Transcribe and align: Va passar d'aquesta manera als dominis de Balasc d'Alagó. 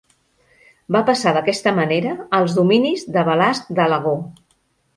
Va 0.95 1.01
passar 1.09 1.33
d'aquesta 1.35 1.75
manera 1.81 2.15
als 2.39 2.57
dominis 2.61 3.07
de 3.19 3.27
Balasc 3.31 3.73
d'Alagó. 3.81 4.19